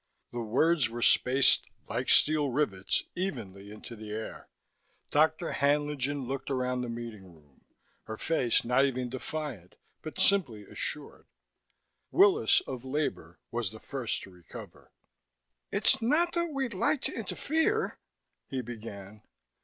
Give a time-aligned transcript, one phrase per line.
[0.31, 4.49] The words were spaced, like steel rivets, evenly into the air.
[5.11, 5.51] Dr.
[5.51, 7.65] Haenlingen looked around the meeting room,
[8.05, 11.27] her face not even defiant but simply assured.
[12.09, 14.91] Willis, of Labor, was the first to recover.
[15.71, 17.99] "It's not that we'd like to interfere"
[18.49, 19.21] he began.